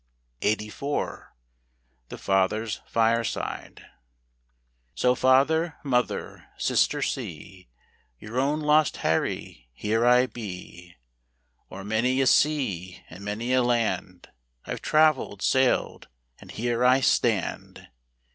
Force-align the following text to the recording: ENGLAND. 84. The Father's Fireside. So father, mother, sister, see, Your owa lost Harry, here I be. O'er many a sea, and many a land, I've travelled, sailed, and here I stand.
ENGLAND. 0.41 0.59
84. 0.63 1.35
The 2.09 2.17
Father's 2.17 2.81
Fireside. 2.87 3.85
So 4.95 5.13
father, 5.13 5.75
mother, 5.83 6.47
sister, 6.57 7.03
see, 7.03 7.69
Your 8.17 8.37
owa 8.37 8.63
lost 8.63 8.97
Harry, 9.05 9.69
here 9.73 10.03
I 10.03 10.25
be. 10.25 10.95
O'er 11.71 11.83
many 11.83 12.19
a 12.19 12.25
sea, 12.25 13.03
and 13.11 13.23
many 13.23 13.53
a 13.53 13.61
land, 13.61 14.29
I've 14.65 14.81
travelled, 14.81 15.43
sailed, 15.43 16.07
and 16.39 16.49
here 16.49 16.83
I 16.83 17.01
stand. 17.01 17.87